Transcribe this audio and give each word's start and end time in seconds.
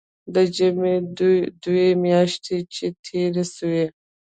د 0.33 0.35
ژمي 0.55 0.95
دوې 1.63 1.87
مياشتې 2.03 2.57
چې 2.73 2.85
تېرې 3.05 3.45
سوې. 3.55 3.85